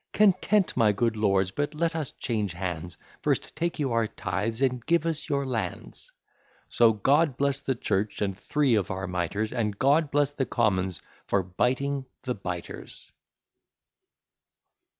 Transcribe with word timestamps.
Content, 0.13 0.75
my 0.75 0.91
good 0.91 1.15
lords; 1.15 1.51
but 1.51 1.75
let 1.75 1.95
us 1.95 2.11
change 2.13 2.53
hands; 2.53 2.97
First 3.21 3.55
take 3.55 3.77
you 3.77 3.91
our 3.91 4.07
tithes, 4.07 4.59
and 4.59 4.83
give 4.87 5.05
us 5.05 5.29
your 5.29 5.45
lands. 5.45 6.11
So 6.69 6.91
God 6.93 7.37
bless 7.37 7.61
the 7.61 7.75
Church 7.75 8.19
and 8.19 8.35
three 8.35 8.73
of 8.73 8.89
our 8.89 9.05
mitres; 9.05 9.53
And 9.53 9.77
God 9.77 10.09
bless 10.09 10.31
the 10.31 10.47
Commons, 10.47 11.03
for 11.27 11.43
biting 11.43 12.07
the 12.23 12.33
biters. 12.33 13.11